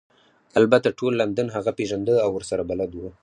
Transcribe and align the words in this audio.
البته 0.59 0.89
ټول 0.99 1.11
لندن 1.21 1.47
هغه 1.55 1.71
پیژنده 1.79 2.13
او 2.23 2.29
ورسره 2.33 2.63
بلد 2.69 2.91
وو 2.93 3.09